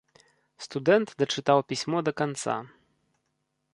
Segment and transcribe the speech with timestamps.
[0.65, 2.57] Студэнт дачытаў пісьмо да канца.